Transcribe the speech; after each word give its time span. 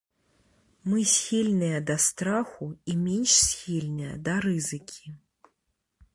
Мы 0.91 1.03
схільныя 1.15 1.77
да 1.91 1.97
страху 2.05 2.65
і 2.95 2.99
менш 3.05 3.31
схільныя 3.45 4.13
да 4.27 4.33
рызыкі. 4.49 5.07